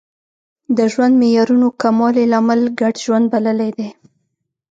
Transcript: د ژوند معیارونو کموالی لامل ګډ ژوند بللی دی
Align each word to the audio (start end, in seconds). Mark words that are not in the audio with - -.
د 0.77 0.79
ژوند 0.91 1.13
معیارونو 1.21 1.67
کموالی 1.81 2.25
لامل 2.31 2.61
ګډ 2.79 2.93
ژوند 3.03 3.25
بللی 3.33 3.69
دی 3.77 3.89